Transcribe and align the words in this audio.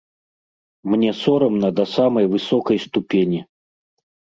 Мне 0.93 1.11
сорамна 1.21 1.69
да 1.83 1.87
самай 1.95 2.25
высокай 2.35 2.77
ступені. 2.91 3.49